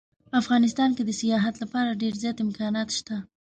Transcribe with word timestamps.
افغانستان 0.41 0.89
کې 0.95 1.03
د 1.05 1.11
سیاحت 1.21 1.55
لپاره 1.63 1.97
ډیر 2.01 2.13
زیات 2.21 2.37
امکانات 2.45 2.89
شته 2.97 3.15